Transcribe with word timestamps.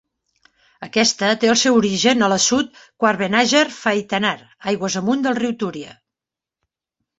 Aquesta 0.85 1.27
té 1.43 1.51
el 1.53 1.57
seu 1.63 1.77
origen 1.81 2.27
a 2.27 2.29
l'assut 2.33 2.81
Quart-Benàger-Faitanar, 3.05 4.33
aigües 4.75 4.99
amunt 5.05 5.25
del 5.29 5.41
riu 5.43 5.57
Túria. 5.63 5.97